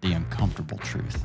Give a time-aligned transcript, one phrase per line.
[0.00, 1.24] the uncomfortable truth.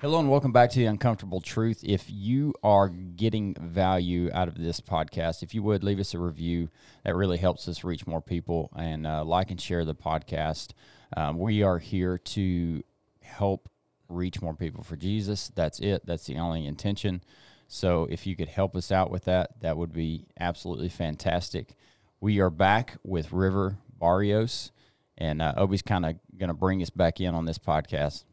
[0.00, 1.84] Hello and welcome back to the Uncomfortable Truth.
[1.84, 6.18] If you are getting value out of this podcast, if you would leave us a
[6.18, 6.70] review,
[7.04, 10.70] that really helps us reach more people and uh, like and share the podcast.
[11.16, 12.82] Um, we are here to
[13.22, 13.68] help
[14.08, 15.52] reach more people for Jesus.
[15.54, 16.06] That's it.
[16.06, 17.22] That's the only intention.
[17.68, 21.74] So if you could help us out with that, that would be absolutely fantastic.
[22.20, 24.72] We are back with River Barrios,
[25.20, 28.24] and uh, Obi's kind of going to bring us back in on this podcast.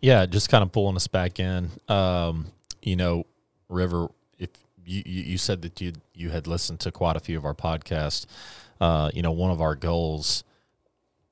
[0.00, 1.70] Yeah, just kind of pulling us back in.
[1.88, 2.46] Um,
[2.82, 3.24] you know,
[3.68, 4.50] River, if
[4.84, 8.26] you, you said that you you had listened to quite a few of our podcasts,
[8.80, 10.44] uh, you know, one of our goals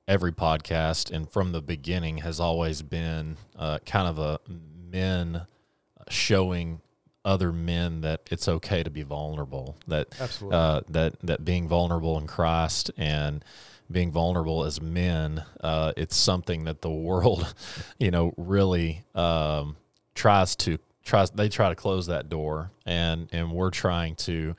[0.07, 4.39] every podcast and from the beginning has always been uh, kind of a
[4.89, 5.41] men
[6.09, 6.79] showing
[7.27, 9.77] other men that it's okay to be vulnerable.
[9.87, 10.57] That Absolutely.
[10.57, 13.43] uh, that that being vulnerable in Christ and
[13.91, 17.53] being vulnerable as men, uh, it's something that the world,
[17.99, 19.75] you know, really um,
[20.15, 21.29] tries to tries.
[21.31, 24.55] They try to close that door, and and we're trying to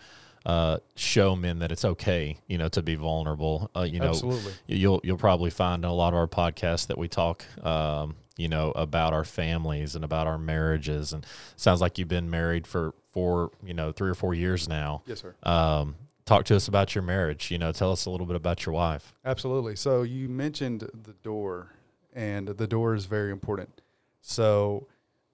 [0.46, 3.70] uh, show men that it's okay, you know, to be vulnerable.
[3.74, 4.52] Uh, you know, Absolutely.
[4.66, 8.48] you'll you'll probably find in a lot of our podcasts that we talk, um, you
[8.48, 11.12] know, about our families and about our marriages.
[11.12, 15.03] And sounds like you've been married for four, you know three or four years now.
[15.05, 15.34] Yes, sir.
[15.42, 17.50] Um, talk to us about your marriage.
[17.50, 19.12] You know, tell us a little bit about your wife.
[19.25, 19.77] Absolutely.
[19.77, 21.72] So you mentioned the door,
[22.14, 23.83] and the door is very important.
[24.22, 24.86] So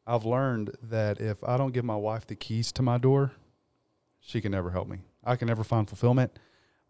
[0.06, 3.33] I've learned that if I don't give my wife the keys to my door,
[4.18, 4.98] she can never help me.
[5.23, 6.39] I can never find fulfillment.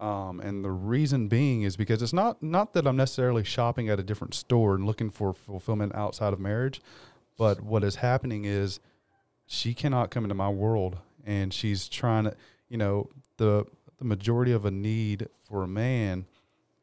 [0.01, 4.01] Um, and the reason being is because it's not not that I'm necessarily shopping at
[4.01, 6.81] a different store and looking for fulfillment outside of marriage,
[7.39, 8.81] but what is happening is
[9.47, 12.35] she cannot come into my world, and she's trying to,
[12.69, 13.65] you know, the
[13.99, 16.27] the majority of a need for a man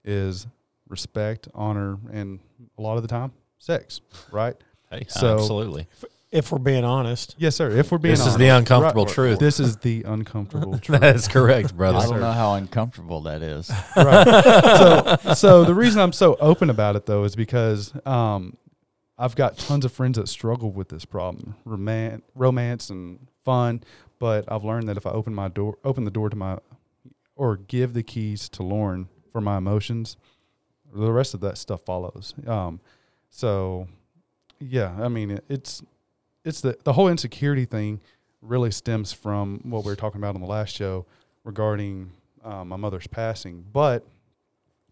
[0.06, 0.48] is
[0.88, 2.40] respect, honor, and
[2.78, 4.00] a lot of the time, sex.
[4.32, 4.56] Right?
[4.90, 5.88] Hey, So- absolutely.
[6.32, 7.36] If we're being honest.
[7.38, 7.70] Yes, sir.
[7.72, 9.14] If we're being This is the uncomfortable Right.
[9.14, 9.40] truth.
[9.40, 11.02] This is the uncomfortable truth.
[11.02, 11.98] That is correct, brother.
[12.00, 13.70] I don't know how uncomfortable that is.
[13.98, 15.20] right.
[15.22, 18.56] So, so the reason I'm so open about it though is because um,
[19.18, 23.84] I've got tons of friends that struggle with this problem, roman- romance and fun.
[24.20, 26.60] But I've learned that if I open my door, open the door to my,
[27.36, 30.16] or give the keys to Lauren for my emotions,
[30.94, 32.34] the rest of that stuff follows.
[32.46, 32.80] Um,
[33.30, 33.88] so,
[34.60, 35.82] yeah, I mean, it, it's
[36.44, 38.00] it's the the whole insecurity thing
[38.42, 41.06] really stems from what we were talking about on the last show
[41.44, 42.12] regarding
[42.44, 43.64] uh, my mother's passing.
[43.72, 44.06] But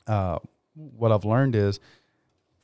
[0.07, 0.39] uh,
[0.75, 1.79] what I've learned is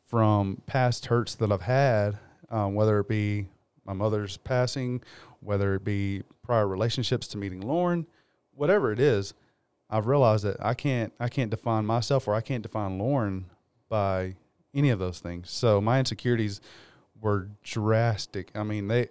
[0.06, 2.20] from past hurts that I've had,
[2.50, 3.48] um, whether it be
[3.86, 5.02] my mother's passing,
[5.40, 8.06] whether it be prior relationships to meeting Lauren,
[8.54, 9.34] whatever it is,
[9.90, 13.46] I've realized that I can't I can't define myself or I can't define Lauren
[13.90, 14.36] by
[14.74, 15.50] any of those things.
[15.50, 16.62] So my insecurities
[17.20, 18.52] were drastic.
[18.56, 19.10] I mean, they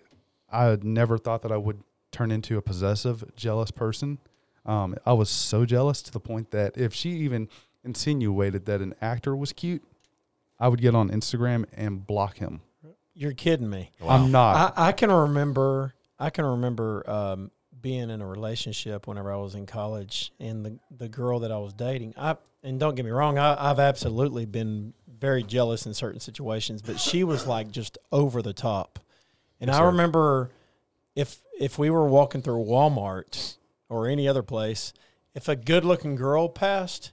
[0.51, 1.83] I had never thought that I would
[2.13, 4.19] turn into a possessive, jealous person.
[4.65, 7.49] Um, I was so jealous to the point that if she even
[7.85, 9.83] insinuated that an actor was cute,
[10.59, 12.61] I would get on Instagram and block him.
[13.15, 13.91] You're kidding me.
[14.07, 14.75] I'm not.
[14.77, 15.95] I, I can remember.
[16.19, 17.51] I can remember um,
[17.81, 21.59] being in a relationship whenever I was in college, and the the girl that I
[21.59, 22.15] was dating.
[22.17, 23.39] I and don't get me wrong.
[23.39, 24.95] I, I've absolutely been
[25.25, 28.99] very jealous in certain situations, but she was like just over the top.
[29.59, 30.51] And Yes, I remember
[31.17, 33.57] if if we were walking through Walmart
[33.89, 34.93] or any other place,
[35.35, 37.13] if a good looking girl passed,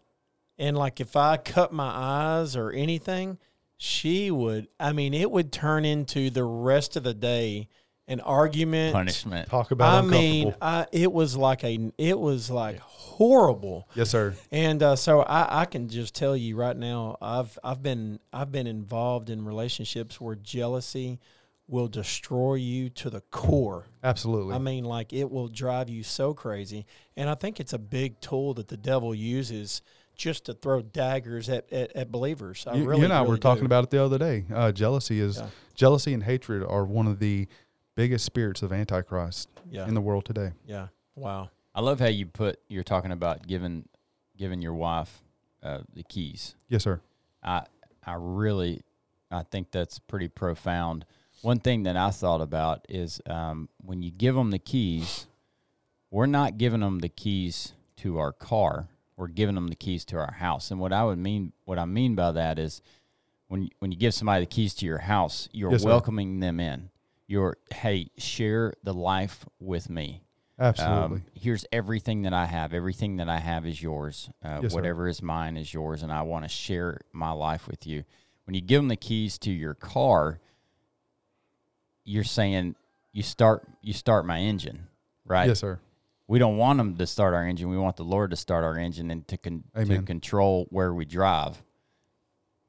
[0.58, 3.38] and like if I cut my eyes or anything,
[3.78, 4.68] she would.
[4.78, 7.70] I mean, it would turn into the rest of the day
[8.12, 8.94] an argument.
[8.94, 9.50] Punishment.
[9.50, 11.92] Talk about I mean, I, it was like a.
[11.98, 13.88] It was like horrible.
[13.96, 14.36] yes, sir.
[14.52, 18.52] And uh, so I, I can just tell you right now, I've I've been I've
[18.52, 21.20] been involved in relationships where jealousy
[21.68, 23.86] will destroy you to the core.
[24.04, 24.54] Absolutely.
[24.54, 26.86] I mean, like it will drive you so crazy.
[27.16, 29.82] And I think it's a big tool that the devil uses
[30.18, 32.66] just to throw daggers at, at, at believers.
[32.68, 33.68] I you, really, you and I really were talking do.
[33.68, 34.44] about it the other day.
[34.54, 35.48] Uh, jealousy is Yeah.
[35.74, 37.48] jealousy and hatred are one of the
[38.02, 39.88] biggest spirits of Antichrist Yeah.
[39.88, 40.52] in the world today.
[40.66, 40.88] yeah.
[41.16, 41.50] Wow.
[41.76, 43.88] I love how you put you're talking about giving
[44.38, 45.22] giving your wife
[45.64, 46.56] uh, the keys.
[46.68, 47.00] Yes, sir.
[47.44, 47.66] I
[48.06, 48.82] I really,
[49.30, 51.06] I think that's pretty profound.
[51.44, 55.28] One thing that I thought about is um, when you give them the keys,
[56.10, 58.88] we're not giving them the keys to our car.
[59.18, 60.72] We're giving them the keys to our house.
[60.72, 62.82] And what I would mean, what I mean by that is,
[63.48, 65.88] when when you give somebody the keys to your house, you're Yes, sir.
[65.90, 66.90] welcoming them in.
[67.32, 70.22] You're hey, share the life with me.
[70.60, 71.16] Absolutely.
[71.16, 72.74] Um, here's everything that I have.
[72.74, 74.30] Everything that I have is yours.
[74.44, 74.76] Uh, Yes, sir.
[74.76, 78.04] whatever is mine is yours, and I want to share my life with you.
[78.44, 80.42] When you give them the keys to your car,
[82.04, 82.76] you're saying
[83.14, 84.88] you start you start my engine,
[85.24, 85.48] right?
[85.48, 85.80] yes, sir.
[86.28, 87.70] We don't want them to start our engine.
[87.70, 91.06] We want the Lord to start our engine and to con- to control where we
[91.06, 91.64] drive.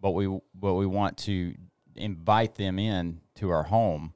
[0.00, 1.56] But we but we want to
[1.96, 4.14] invite them in to our home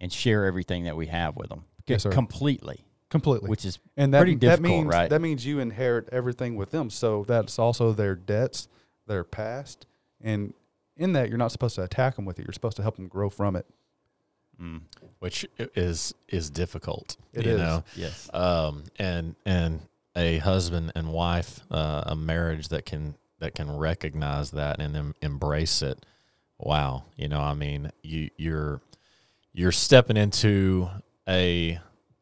[0.00, 2.10] and share everything that we have with them Yes, sir.
[2.10, 3.48] completely, Completely.
[3.48, 5.10] which is and that, pretty that difficult, means right?
[5.10, 6.90] that means you inherit everything with them.
[6.90, 8.68] So that's also their debts,
[9.06, 9.86] their past,
[10.20, 10.52] and
[10.96, 12.46] in that you're not supposed to attack them with it.
[12.46, 13.66] You're supposed to help them grow from it.
[14.60, 14.80] mm,
[15.20, 17.16] which is is difficult.
[17.32, 17.58] It you is.
[17.58, 19.80] know, yes, um, and and
[20.16, 25.14] a husband and wife, uh, a marriage that can that can recognize that and em-
[25.22, 26.04] embrace it.
[26.58, 28.80] Wow, you know, I mean, you you're
[29.56, 30.86] you're stepping into
[31.26, 31.80] a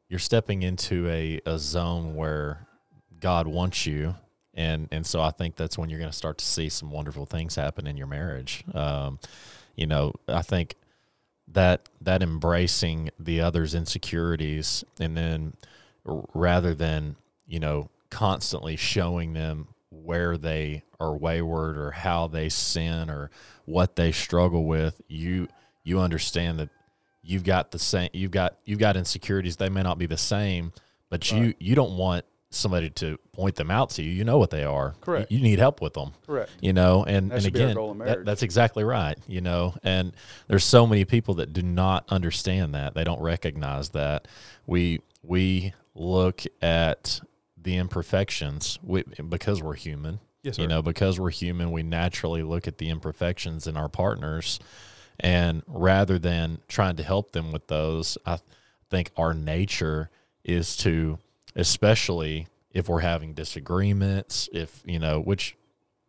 [0.09, 2.69] you're stepping into a, a zone where
[3.19, 4.15] God wants you.
[4.55, 7.27] And, and so I think that's when you're going to start to see some wonderful
[7.27, 8.63] things happen in your marriage.
[8.73, 9.19] Um,
[9.75, 10.77] you know, I think
[11.49, 15.55] that that embracing the other's insecurities and then
[16.05, 17.17] rather than
[17.49, 23.31] you know constantly showing them where they are wayward or how they sin or
[23.65, 25.49] what they struggle with you
[25.83, 26.71] you understand that
[27.25, 29.57] you've got the same you've got you've got insecurities.
[29.57, 30.73] They may not be the same
[31.11, 31.57] but you Right.
[31.59, 34.11] you don't want somebody to point them out to you.
[34.13, 34.95] You know what they are.
[35.01, 35.33] Correct.
[35.33, 36.13] you, you need help with them.
[36.27, 36.51] Correct.
[36.61, 39.75] you know and, That and should be our again that- that's exactly right you know
[39.83, 40.13] and
[40.49, 42.95] there's so many people that do not understand that.
[42.95, 44.29] They don't recognize that.
[44.67, 47.21] We we look at
[47.57, 48.79] the imperfections.
[48.83, 52.91] We, because we're human Yes, you know because we're human we naturally look at the
[52.91, 54.61] imperfections in our partners
[55.21, 58.39] and rather than trying to help them with those i
[58.91, 60.11] think our nature
[60.45, 61.19] is to
[61.57, 65.57] especially if we're having disagreements if you know which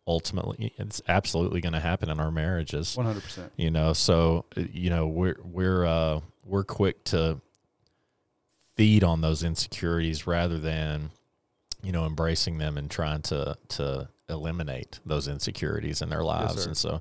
[0.08, 3.52] ultimately it's absolutely going to happen in our marriages One hundred percent.
[3.56, 7.40] you know so you know we're we're uh we're quick to
[8.76, 11.10] feed on those insecurities rather than
[11.82, 16.68] you know embracing them and trying to to eliminate those insecurities in their lives sir.
[16.68, 17.00] and so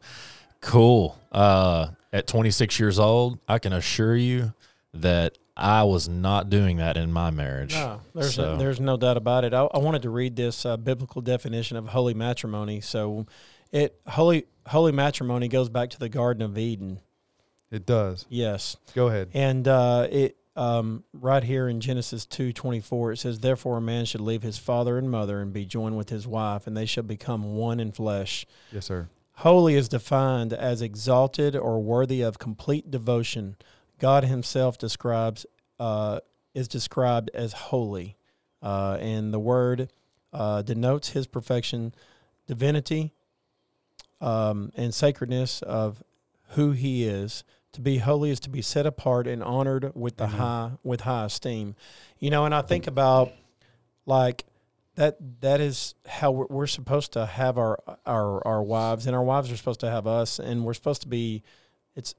[0.65, 4.53] cool uh at 26 years old i can assure you
[4.93, 9.17] that i was not doing that in my marriage No, there's So- there's no doubt
[9.17, 9.53] about it.
[9.53, 12.81] I, I wanted to read this uh, biblical definition of holy matrimony.
[12.81, 13.25] So,
[13.71, 16.99] it holy holy matrimony goes back to the Garden of Eden.
[17.71, 18.25] It does.
[18.29, 19.29] Yes, Go ahead.
[19.33, 23.81] and uh, it um, right here in Genesis two twenty four it says, "Therefore a
[23.81, 26.85] man should leave his father and mother and be joined with his wife, and they
[26.85, 29.07] shall become one in flesh." Yes, sir.
[29.39, 33.57] Holy is defined as exalted or worthy of complete devotion.
[33.99, 35.45] God Himself describes
[35.79, 36.19] uh,
[36.53, 38.15] is described as holy,
[38.61, 39.91] uh, and the word
[40.31, 41.93] uh, denotes His perfection,
[42.47, 43.13] divinity,
[44.21, 46.01] um, and sacredness of
[46.49, 47.43] who He is.
[47.73, 50.37] To be holy is to be set apart and honored with the Amen.
[50.37, 51.75] high with high esteem.
[52.19, 53.33] You know, and I think about
[54.05, 54.45] like
[54.95, 59.23] that that is how we're, we're supposed to have our our our wives and our
[59.23, 61.43] wives are supposed to have us and we're supposed to be
[61.95, 62.15] it's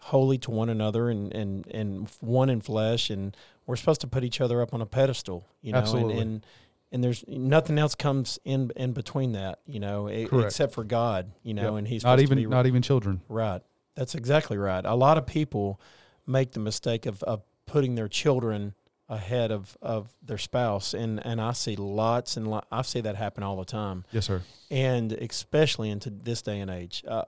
[0.00, 3.36] holy to one another and and and one in flesh and
[3.66, 6.12] we're supposed to put each other up on a pedestal you know Absolutely.
[6.14, 6.46] and and
[6.90, 11.52] and there's nothing else comes in in between that you know except for God you
[11.52, 11.78] know Yep.
[11.78, 13.20] and he's Not even to be not even children.
[13.28, 13.60] Right.
[13.94, 14.84] That's exactly right.
[14.84, 15.80] A lot of people
[16.26, 18.74] make the mistake of, of putting their children
[19.08, 23.16] ahead of, of their spouse and, and I see lots and lo- I see that
[23.16, 24.42] happen all the time Yes, sir.
[24.70, 27.02] and especially into this day and age.
[27.08, 27.24] Uh,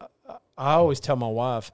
[0.58, 1.72] I always tell my wife,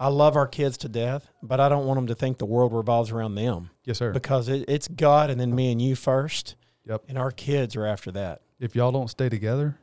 [0.00, 2.72] I love our kids to death, but I don't want them to think the world
[2.72, 4.12] revolves around them Yes, sir.
[4.12, 6.56] because it, it's God and then me and you first,
[6.86, 7.04] Yep.
[7.08, 8.40] and our kids are after that.
[8.58, 9.76] If y'all don't stay together,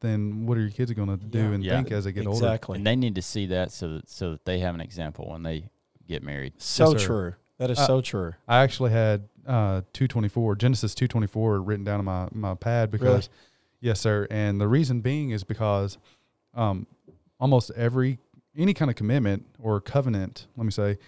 [0.00, 1.44] then what are your kids going to do Yeah.
[1.52, 1.76] and Yeah.
[1.76, 2.36] think as they get older?
[2.44, 2.76] Exactly.
[2.76, 5.42] and they need to see that so that so that they have an example when
[5.42, 5.70] they
[6.06, 6.52] get married.
[6.58, 7.34] So Yes, true.
[7.60, 8.32] That is Uh, so true.
[8.48, 13.28] I actually had uh, 224 Genesis 224 written down on my my pad because Really?
[13.80, 15.98] yes sir and the reason being is because
[16.54, 16.86] um,
[17.38, 18.18] almost every
[18.56, 20.98] any kind of commitment or covenant let me say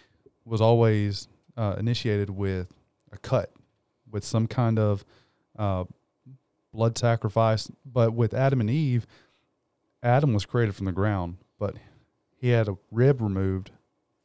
[0.44, 2.72] was always uh, initiated with
[3.12, 3.50] a cut
[4.10, 5.04] with some kind of
[5.58, 5.84] uh,
[6.72, 9.06] blood sacrifice but with Adam and Eve
[10.02, 11.76] Adam was created from the ground, but
[12.36, 13.70] he had a rib removed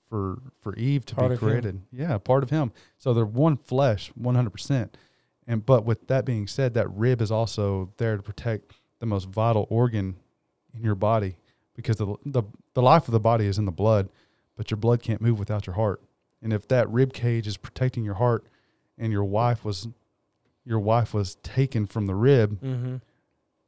[0.09, 1.47] for for Eve to Part be of him.
[1.49, 1.81] created.
[1.91, 2.71] Yeah, part of him.
[2.97, 4.97] So they're one flesh, one hundred percent.
[5.45, 9.29] And but with that being said, that rib is also there to protect the most
[9.29, 10.15] vital organ
[10.73, 11.37] in your body
[11.75, 14.09] because the the the life of the body is in the blood,
[14.55, 16.01] but your blood can't move without your heart.
[16.41, 18.45] And if that rib cage is protecting your heart,
[18.97, 19.87] and your wife was
[20.65, 22.95] your wife was taken from the rib, Mm-hmm.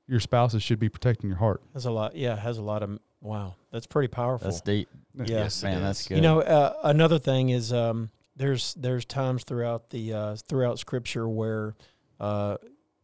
[0.07, 1.61] your spouses should be protecting your heart.
[1.73, 2.15] That's a lot.
[2.15, 2.99] Yeah, has a lot of.
[3.21, 4.49] Wow, that's pretty powerful.
[4.49, 4.87] That's deep.
[5.25, 5.39] Yeah.
[5.43, 6.15] Yes, Man, that's good.
[6.15, 11.27] You know, uh, another thing is um, there's there's times throughout the uh, throughout Scripture
[11.27, 11.75] where
[12.21, 12.55] uh,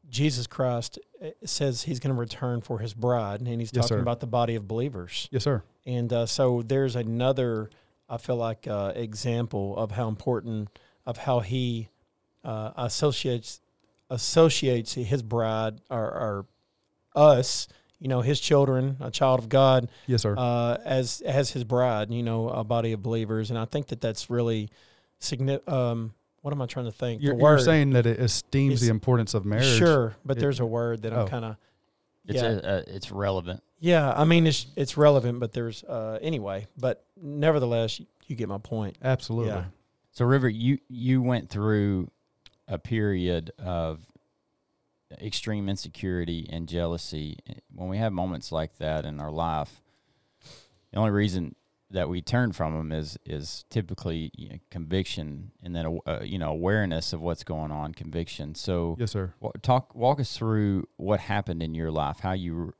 [0.09, 3.97] Jesus Christ uh, says He's going to return for His bride, and He's Yes, talking
[3.97, 4.01] sir.
[4.01, 5.27] about the body of believers.
[5.31, 5.61] Yes, sir.
[5.85, 7.69] And uh, so there's another,
[8.09, 10.69] I feel like, uh, example of how important
[11.05, 11.89] of how He
[12.45, 13.59] uh, associates
[14.09, 16.45] associates His bride or, or
[17.15, 17.67] us,
[18.05, 20.35] you know, His children, a child of God, Yes, sir.
[20.37, 23.99] uh, as as his bride, you know, a body of believers, and I think that
[23.99, 24.69] that's really
[25.17, 25.67] significant.
[25.67, 27.23] Um, what am I trying to think?
[27.23, 29.79] you're, you're saying that it esteems It's- the importance of marriage.
[29.79, 31.27] sure, but It- there's a word that I'm oh.
[31.27, 31.55] kind of
[32.27, 33.63] it's yeah, a, uh, it's relevant.
[33.79, 34.13] yeah.
[34.15, 36.67] I mean, it's it's relevant, but there's uh, anyway.
[36.77, 38.99] But nevertheless, you, you get my point.
[39.03, 39.49] Absolutely.
[39.53, 39.65] Yeah.
[40.11, 42.11] So, River, you you went through
[42.67, 44.05] a period of
[45.21, 47.37] extreme insecurity and jealousy.
[47.73, 49.81] When we have moments like that in our life,
[50.91, 51.55] the only reason
[51.91, 56.37] that we turn from them is is typically you know, conviction and then uh, you
[56.39, 58.55] know awareness of what's going on, conviction.
[58.55, 59.33] So, Yes, sir.
[59.39, 62.73] wa- talk walk us through what happened in your life, how you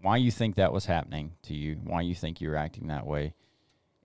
[0.00, 3.34] why you think that was happening to you, why you think you're acting that way,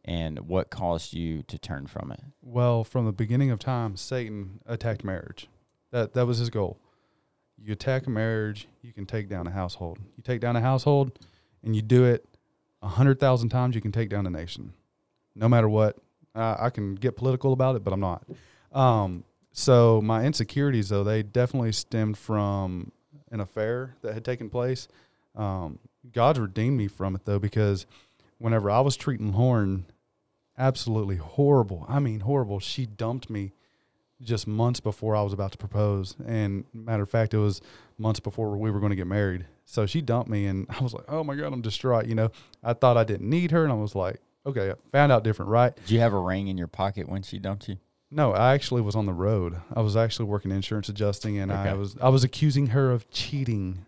[0.04, 2.20] and what caused you to turn from it.
[2.42, 5.48] Well, from the beginning of time, Satan attacked marriage.
[5.92, 6.80] That that was his goal.
[7.58, 10.00] You attack a marriage, you can take down a household.
[10.18, 11.18] You take down a household,
[11.64, 12.26] and you do it
[12.82, 14.74] a hundred thousand times, you can take down a nation.
[15.36, 15.98] No matter what,
[16.36, 18.24] uh, I can get political about it, but I'm not.
[18.72, 22.92] Um, so my insecurities, though, they definitely stemmed from
[23.32, 24.88] an affair that had taken place.
[25.36, 25.80] Um,
[26.12, 27.86] God's redeemed me from it though, because
[28.38, 29.86] whenever I was treating Lauren
[30.58, 31.86] absolutely horrible.
[31.88, 32.60] I mean, horrible.
[32.60, 33.54] She dumped me
[34.24, 36.16] just months before I was about to propose.
[36.26, 37.62] And matter of fact, it was
[37.98, 39.46] months before we were going to get married.
[39.66, 42.06] So she dumped me, and I was like, oh my God, I'm distraught.
[42.08, 42.32] You know,
[42.64, 45.50] I thought I didn't need her, and I was like, okay, I found out different,
[45.52, 45.76] right?
[45.76, 47.78] Did you have a ring in your pocket when she dumped you?
[48.12, 49.56] No, I actually was on the road.
[49.74, 53.86] I was actually working insurance adjusting, and I was I was accusing her of cheating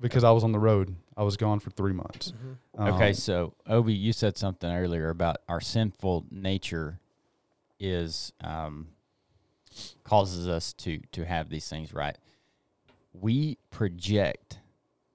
[0.00, 0.94] because I was on the road.
[1.16, 2.32] I was gone for three months.
[2.78, 7.00] okay, Um, so Obi, you said something earlier about our sinful nature
[7.80, 8.88] is um,
[10.04, 12.16] causes us to to have these things right.
[13.12, 14.58] We project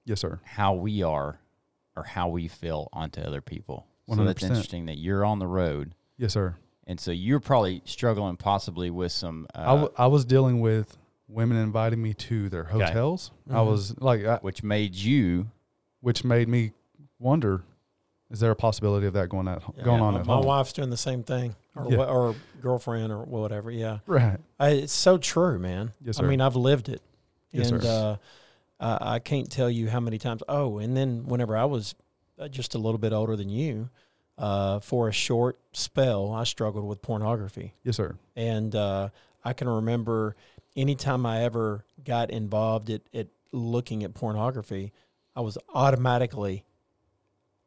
[0.04, 0.40] yes, sir.
[0.44, 1.38] how we are
[1.96, 3.86] or how we feel onto other people.
[4.08, 6.56] So that's interesting that you're on the road, Yes, sir.
[6.86, 9.46] and so you're probably struggling possibly with some.
[9.54, 12.84] Uh, I, w- I was dealing with women inviting me to their Okay.
[12.86, 13.30] hotels.
[13.50, 15.50] I was like, I, which made you
[16.00, 16.72] which made me
[17.18, 17.62] wonder:
[18.32, 19.84] Is there a possibility of that going at Yeah.
[19.84, 20.46] going on my, at my home?
[20.46, 21.98] wife's doing the same thing, or Yeah.
[21.98, 23.70] wha- or girlfriend or whatever.
[23.70, 24.38] Yeah, Right.
[24.58, 25.92] I, it's so true, man.
[26.02, 26.24] Yes, sir.
[26.24, 27.02] I mean, I've lived it,
[27.52, 28.18] Yes, and sir.
[28.80, 30.42] uh, I, I can't tell you how many times.
[30.48, 31.94] Oh, and then whenever I was
[32.38, 33.90] uh, just a little bit older than you,
[34.38, 38.16] uh, for a short spell, I struggled with pornography, Yes, sir.
[38.34, 39.10] and uh,
[39.44, 40.34] I can remember
[40.74, 44.92] anytime I ever got involved at, at looking at pornography,
[45.36, 46.64] I was automatically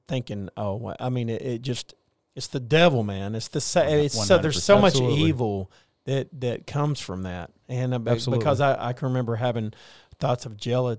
[0.07, 1.93] thinking, "Oh, I mean, it, it just."
[2.35, 3.33] It's the devil, man.
[3.33, 5.21] It's the sa- it's so there's so much Absolutely.
[5.21, 5.71] evil
[6.03, 8.39] that that comes from that, and uh, Absolutely.
[8.39, 9.71] because I, I can remember having
[10.19, 10.97] thoughts of jealous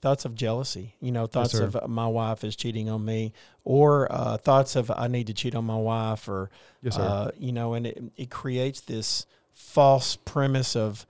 [0.00, 1.64] thoughts of jealousy you know thoughts sir.
[1.64, 3.32] of uh, my wife is cheating on me
[3.64, 6.50] or uh, thoughts of i need to cheat on my wife or
[6.82, 11.06] Yes, uh, you know and it, it creates this false premise of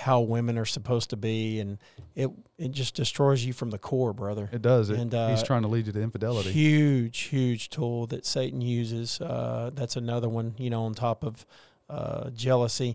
[0.00, 1.78] how women are supposed to be and
[2.14, 4.90] it it just destroys you from the core brother it does.
[4.90, 6.50] It, and, uh, he's trying to lead you to infidelity.
[6.52, 11.46] huge huge tool that satan uses uh, that's another one you know on top of
[11.88, 12.94] uh, jealousy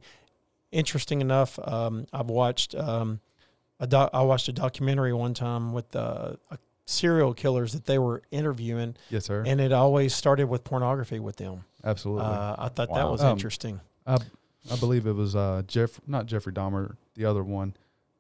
[0.72, 3.20] interesting enough um, i've watched um,
[3.80, 7.98] a doc- i watched a documentary one time with uh, a serial killers that they
[7.98, 9.44] were interviewing yes, sir.
[9.48, 12.26] and it always started with pornography with them Absolutely.
[12.26, 13.80] uh, i thought that was Um, interesting
[14.70, 17.76] I I believe it was uh Jeff, not Jeffrey Dahmer, the other one.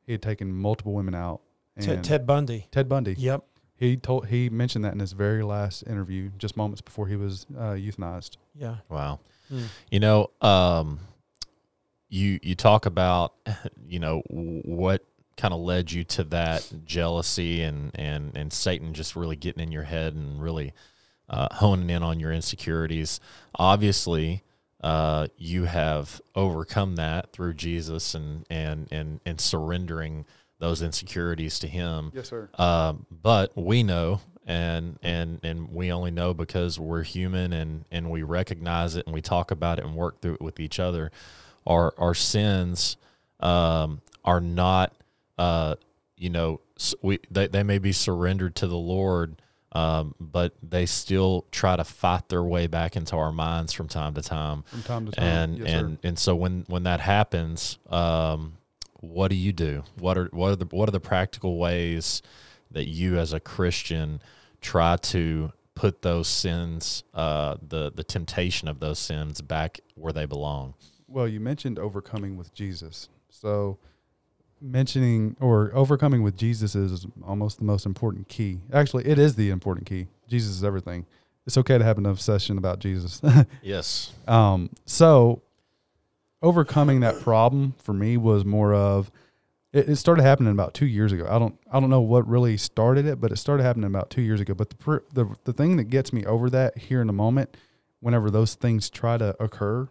[0.05, 1.41] He had taken multiple women out.
[1.75, 3.15] And Ted, Ted bundy Ted Bundy.
[3.17, 3.43] yep
[3.75, 7.45] He told he mentioned that in his very last interview, just moments before he was
[7.57, 8.37] uh, euthanized.
[8.55, 9.19] yeah Wow.
[9.49, 9.63] Hmm.
[9.89, 10.99] You know, um,
[12.09, 13.33] you you talk about,
[13.87, 15.05] you know, what
[15.37, 19.71] kind of led you to that jealousy and and and Satan just really getting in
[19.71, 20.73] your head and really
[21.29, 23.19] uh, honing in on your insecurities.
[23.55, 24.43] Obviously,
[24.81, 30.25] uh, you have overcome that through Jesus and and and and surrendering
[30.59, 32.11] those insecurities to Him.
[32.13, 32.49] Yes, sir.
[32.57, 38.09] Um, but we know, and and and we only know because we're human, and and
[38.09, 41.11] we recognize it, and we talk about it, and work through it with each other.
[41.67, 42.97] Our our sins
[43.39, 44.93] um, are not,
[45.37, 45.75] uh,
[46.17, 46.61] you know,
[47.01, 49.41] we they they may be surrendered to the Lord.
[49.73, 54.13] Um, but they still try to fight their way back into our minds from time
[54.15, 55.23] to time From time to time.
[55.25, 55.77] and yes, sir.
[55.77, 58.57] and and so when when that happens, um,
[58.99, 59.83] what do you do?
[59.97, 62.21] What are what are the what are the practical ways
[62.69, 64.21] that you as a Christian
[64.59, 70.25] try to put those sins, uh, the the temptation of those sins, back where they
[70.25, 70.73] belong?
[71.07, 73.07] Well, you mentioned overcoming with Jesus.
[73.29, 73.79] So,
[74.61, 78.59] mentioning or overcoming with Jesus is almost the most important key.
[78.71, 80.07] Actually, it is the important key.
[80.27, 81.05] Jesus is everything.
[81.45, 83.21] It's okay to have an obsession about Jesus.
[83.61, 84.13] Yes.
[84.27, 85.41] um, so,
[86.41, 89.11] overcoming that problem for me was more of
[89.73, 91.27] it, it started happening about two years ago.
[91.29, 94.21] I don't I don't know what really started it, but it started happening about two
[94.21, 94.53] years ago.
[94.53, 97.55] But the pr- the the thing that gets me over that here in a moment,
[97.99, 99.87] whenever those things try to occur,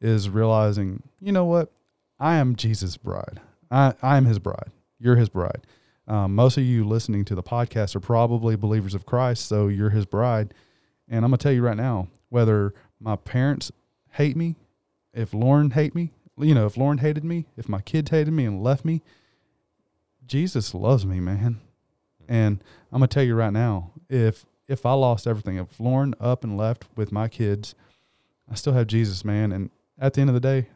[0.00, 1.72] is realizing you know what
[2.20, 3.40] I am Jesus' bride.
[3.70, 4.70] I I am His bride.
[4.98, 5.66] You're His bride.
[6.08, 9.90] Um, most of you listening to the podcast are probably believers of Christ, so you're
[9.90, 10.54] His bride.
[11.08, 13.72] And I'm gonna tell you right now, whether my parents
[14.12, 14.56] hate me,
[15.12, 18.44] if Lauren hate me, you know, if Lauren hated me, if my kids hated me
[18.44, 19.02] and left me,
[20.26, 21.60] Jesus loves me, man.
[22.28, 26.44] And I'm gonna tell you right now, if if I lost everything, if Lauren up
[26.44, 27.74] and left with my kids,
[28.50, 29.52] I still have Jesus, man.
[29.52, 30.68] And at the end of the day,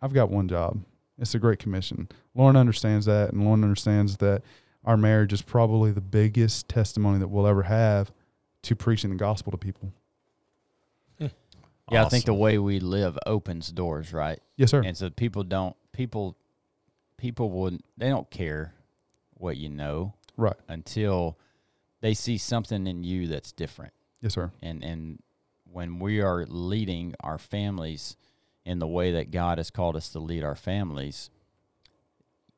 [0.00, 0.80] I've got one job.
[1.18, 2.08] It's a great commission.
[2.34, 4.42] Lauren understands that, and Lauren understands that
[4.84, 8.12] our marriage is probably the biggest testimony that we'll ever have
[8.62, 9.92] to preaching the gospel to people.
[11.18, 11.26] Hmm.
[11.90, 14.38] Yeah, I think the way we live opens doors, right?
[14.56, 14.82] Yes, sir.
[14.82, 16.36] And so people don't people
[17.16, 18.74] people wouldn't they don't care
[19.34, 20.54] what you know Right.
[20.68, 21.36] until
[22.00, 23.92] they see something in you that's different.
[24.20, 24.52] Yes, sir.
[24.62, 25.20] And and
[25.70, 28.16] when we are leading our families
[28.68, 31.30] in the way that God has called us to lead our families,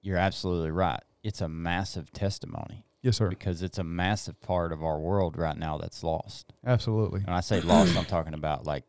[0.03, 1.01] you're absolutely right.
[1.23, 3.29] It's a massive testimony Yes, sir.
[3.29, 6.53] because it's a massive part of our world right now that's lost.
[6.66, 7.20] Absolutely.
[7.20, 8.85] When I say lost, I'm talking about like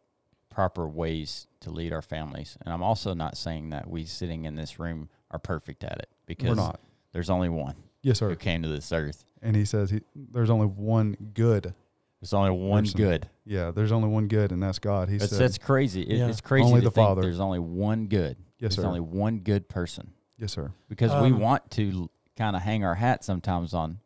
[0.50, 2.58] proper ways to lead our families.
[2.66, 6.10] And I'm also not saying that we sitting in this room are perfect at it
[6.26, 6.80] because We're not.
[7.14, 8.30] there's only one Yes, sir.
[8.30, 9.26] who came to this earth.
[9.44, 11.74] And he says he, there's only one good.
[12.22, 12.98] There's only one Person.
[12.98, 13.30] good.
[13.46, 15.10] Yeah, there's only one good, and that's God.
[15.10, 16.04] He That's, said, that's crazy.
[16.04, 16.28] It, Yeah.
[16.28, 17.22] It's crazy Only to the think Father.
[17.24, 18.38] there's only one good.
[18.60, 18.88] yes, there's sir.
[18.88, 20.72] only one good person yes, sir.
[20.88, 24.00] because we Um, want to kind of hang our hat sometimes on.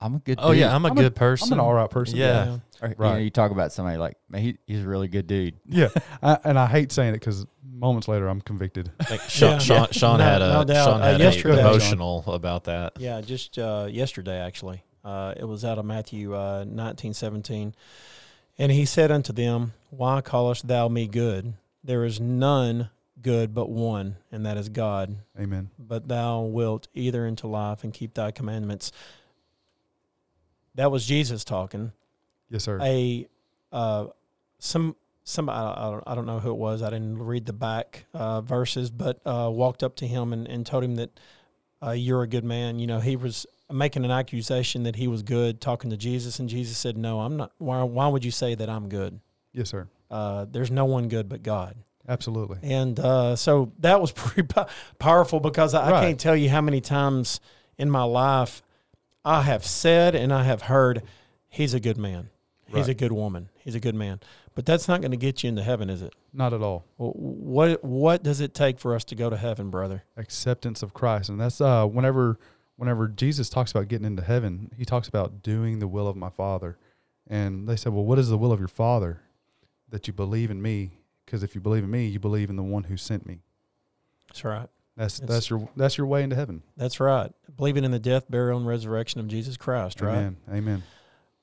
[0.00, 0.38] I'm a good.
[0.40, 0.60] Oh dude.
[0.60, 1.52] yeah, I'm a I'm a- good person.
[1.52, 2.16] I'm an all right person.
[2.16, 2.58] Yeah.
[2.80, 3.18] Or, you, know, right.
[3.18, 5.54] you talk about somebody like, man, he, he's a really good dude.
[5.66, 5.88] Yeah.
[6.22, 8.90] I, and I hate saying it because moments later I'm convicted.
[9.00, 9.58] I think Sean, Yeah.
[9.58, 10.84] Sean, Sean No- had a no doubt.
[10.86, 12.94] Sean Uh, had yesterday- a emotional about that.
[12.98, 14.82] Yeah, just uh, yesterday actually.
[15.04, 17.74] Uh, it was out of Matthew uh, nineteen seventeen,
[18.58, 21.54] and he said unto them, Why callest thou me good?
[21.82, 25.16] There is none good but one, and that is God.
[25.38, 25.70] Amen.
[25.78, 28.92] But thou wilt either into life and keep thy commandments.
[30.74, 31.92] That was Jesus talking.
[32.48, 32.78] Yes, sir.
[32.80, 33.26] a
[33.72, 34.06] uh,
[34.58, 36.82] some some I, I don't I don't know who it was.
[36.82, 40.66] I didn't read the back uh, verses, but uh, walked up to him and, and
[40.66, 41.18] told him that
[41.82, 42.78] uh, you're a good man.
[42.78, 46.48] You know, he was making an accusation that he was good, talking to Jesus, and
[46.48, 47.52] Jesus said, "No, I'm not.
[47.58, 47.82] Why?
[47.82, 49.20] Why would you say that I'm good?
[49.52, 49.88] yes, sir.
[50.10, 51.76] Uh, there's no one good but God."
[52.08, 52.58] Absolutely.
[52.62, 54.66] And uh, so that was pretty po-
[54.98, 57.40] powerful because I, I can't tell you how many times
[57.78, 58.62] in my life
[59.24, 61.02] I have said and I have heard,
[61.48, 62.28] "He's a good man.
[62.66, 62.88] He's Right.
[62.88, 63.48] a good woman.
[63.58, 64.20] He's a good man."
[64.54, 66.12] But that's not going to get you into heaven, is it?
[66.34, 66.84] Not at all.
[66.98, 70.04] Well, what What does it take for us to go to heaven, brother?
[70.16, 71.28] Acceptance of Christ.
[71.30, 72.38] And that's uh whenever
[72.76, 76.30] whenever Jesus talks about getting into heaven, he talks about doing the will of my
[76.30, 76.76] Father.
[77.28, 79.20] And they said, Well, what is the will of your Father?
[79.88, 80.92] That you believe in me.
[81.24, 83.40] Because if you believe in me, you believe in the one who sent me.
[84.28, 84.68] That's right.
[84.96, 86.62] That's It's- that's your that's your way into heaven.
[86.76, 87.32] That's right.
[87.56, 90.00] Believing in the death, burial, and resurrection of Jesus Christ.
[90.00, 90.16] Right.
[90.16, 90.36] Amen.
[90.50, 90.82] Amen.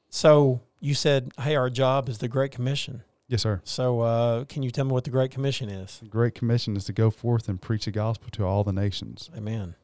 [0.09, 3.61] So you said, "Hey, our job is the Great Commission." Yes, sir.
[3.63, 5.99] So uh, can you tell me what the Great Commission is?
[5.99, 9.29] The Great Commission is to go forth and preach the gospel to all the nations.
[9.35, 9.75] Amen.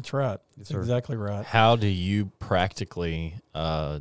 [0.00, 0.30] That's right.
[0.30, 0.78] Yes, That's sir.
[0.78, 1.44] exactly right.
[1.44, 3.98] How do you practically uh,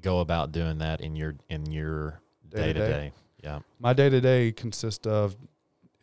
[0.00, 2.88] go about doing that in your in your day to Day-to-day?
[2.88, 3.12] day?
[3.42, 3.58] Yeah.
[3.80, 5.34] My day to day consists of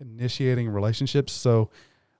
[0.01, 1.31] initiating relationships.
[1.31, 1.69] So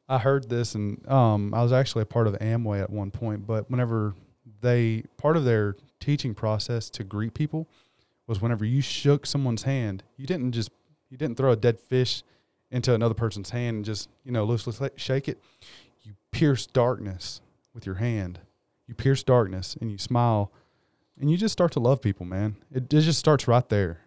[0.07, 3.45] I heard this, and um, I was actually a part of Amway at one point.
[3.45, 4.15] But whenever
[4.61, 7.67] they part of their teaching process to greet people
[8.25, 10.71] was whenever you shook someone's hand, you didn't just
[11.09, 12.23] you didn't throw a dead fish
[12.71, 15.41] into another person's hand and just you know loosely shake it.
[16.31, 17.41] Pierce darkness
[17.73, 18.39] with your hand.
[18.87, 20.51] You pierce darkness and you smile,
[21.19, 22.57] and you just start to love people, man.
[22.71, 24.01] It, it just starts right there.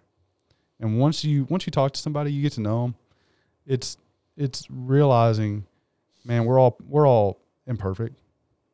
[0.81, 2.95] And once you once you talk to somebody, you get to know them.
[3.67, 3.97] It's
[4.37, 5.65] it's realizing,
[6.25, 8.19] man, we're all we're all imperfect,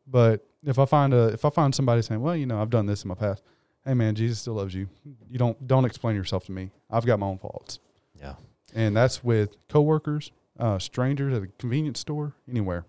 [0.07, 2.87] but if I find a if I find somebody saying, well, you know, I've done
[2.87, 3.43] this in my past,
[3.85, 4.89] hey man, Jesus still loves you.
[5.29, 6.71] You don't don't explain yourself to me.
[6.91, 7.79] I've got my own faults.
[8.19, 8.35] Yeah.
[8.75, 12.85] And that's with coworkers, uh, strangers at a convenience store, anywhere.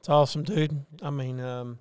[0.00, 0.84] It's awesome, dude.
[1.02, 1.78] I mean, um,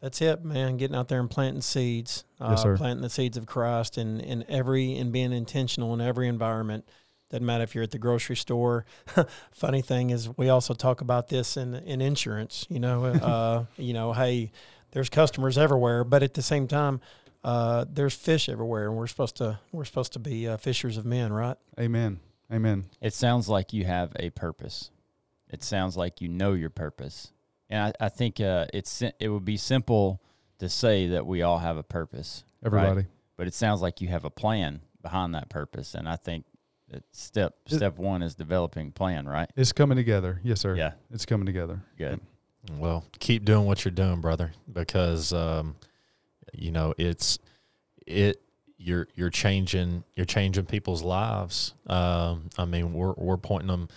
[0.00, 0.76] that's it, man.
[0.76, 2.76] Getting out there and planting seeds, uh, Yes, sir.
[2.76, 6.88] planting the seeds of Christ, in in every and being intentional in every environment.
[7.30, 8.86] Doesn't matter if you're at the grocery store.
[9.52, 12.66] Funny thing is, we also talk about this in in insurance.
[12.68, 14.50] You know, uh, you know, hey,
[14.92, 17.00] there's customers everywhere, but at the same time,
[17.44, 21.04] uh, there's fish everywhere, and we're supposed to we're supposed to be uh, fishers of
[21.04, 21.56] men, right?
[21.78, 22.18] Amen.
[22.52, 22.86] Amen.
[23.00, 24.90] It sounds like you have a purpose.
[25.50, 27.32] It sounds like you know your purpose,
[27.70, 30.20] and I, I think uh, it's it would be simple
[30.58, 32.66] to say that we all have a purpose, right?
[32.84, 33.06] Everybody.
[33.36, 36.44] But it sounds like you have a plan behind that purpose, and I think
[36.90, 39.48] that step It- step one is developing plan, right?
[39.56, 40.40] It's coming together.
[40.42, 40.74] Yes, sir.
[40.74, 41.80] Yeah, It's coming together.
[41.96, 42.20] good.
[42.76, 45.76] Well, keep doing what you're doing, brother, because um,
[46.52, 47.38] you know it's
[48.06, 48.42] it
[48.76, 51.74] you're you're changing you're changing people's lives.
[51.86, 53.88] Um, I mean, we're we're pointing them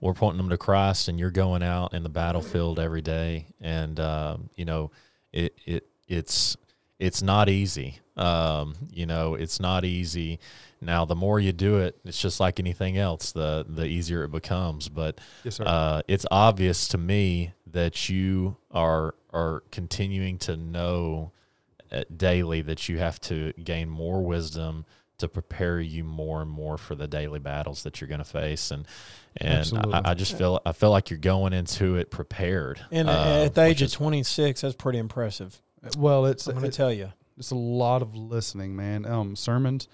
[0.00, 3.98] we're pointing them to Christ, and you're going out in the battlefield every day, and
[3.98, 4.90] um, you know
[5.32, 6.56] it it it's
[6.98, 7.98] it's not easy.
[8.16, 10.40] Um, you know, it's not easy.
[10.80, 13.32] Now, the more you do it, it's just like anything else.
[13.32, 19.14] The the easier it becomes, but Yes, uh, it's obvious to me that you are
[19.32, 21.32] are continuing to know
[21.92, 24.84] uh, daily that you have to gain more wisdom
[25.18, 28.70] to prepare you more and more for the daily battles that you're going to face
[28.70, 28.86] and
[29.36, 32.80] and I, I just feel I feel like you're going into it prepared.
[32.90, 35.60] And uh, at the age which of is- 26, that's pretty impressive.
[35.96, 37.12] well, it's I'm going to it- tell you.
[37.36, 39.06] it's a lot of listening, man.
[39.06, 39.86] Um, sermons.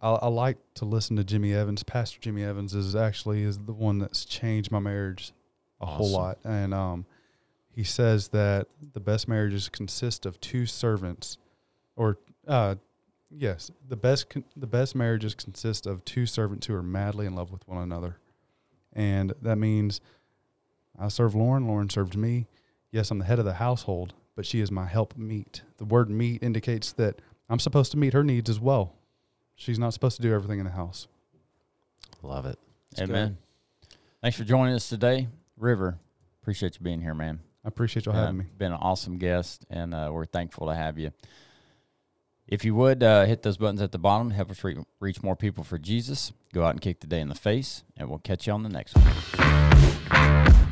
[0.00, 1.82] I, I like to listen to Jimmy Evans.
[1.82, 5.32] Pastor Jimmy Evans is actually is the one that's changed my marriage
[5.80, 7.04] a whole lot, and um,
[7.72, 11.36] he says that the best marriages consist of two servants,
[11.96, 12.76] or uh,
[13.36, 17.34] yes, the best con- the best marriages consist of two servants who are madly in
[17.34, 18.16] love with one another,
[18.92, 20.00] and that means
[20.98, 21.66] I serve Lauren.
[21.66, 22.46] Lauren serves me.
[22.90, 25.62] Yes, I'm the head of the household, but she is my help meet.
[25.78, 28.94] The word meet indicates that I'm supposed to meet her needs as well.
[29.56, 31.08] She's not supposed to do everything in the house.
[32.22, 32.58] love it.
[32.92, 33.36] It's Amen.
[34.22, 35.98] Thanks for joining us today, River.
[36.42, 37.40] Appreciate you being here, man.
[37.64, 38.44] I appreciate y'all Uh, having me.
[38.58, 41.10] Been an awesome guest, and uh, we're thankful to have you.
[42.46, 45.34] If you would uh, hit those buttons at the bottom, help us re- reach more
[45.34, 46.32] people for Jesus.
[46.52, 48.68] Go out and kick the day in the face, and we'll catch you on the
[48.68, 50.70] next one.